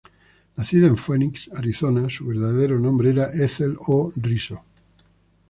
Nacida 0.57 0.87
en 0.87 0.97
Phoenix, 0.97 1.47
Arizona, 1.53 2.07
su 2.09 2.25
verdadero 2.25 2.79
nombre 2.79 3.11
era 3.11 3.29
Ethel 3.33 3.77
O. 3.85 4.11
Risso. 4.15 4.63